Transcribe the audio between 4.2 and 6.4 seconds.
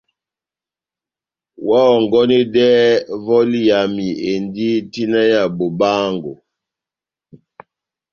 endi tina ya bobaángo.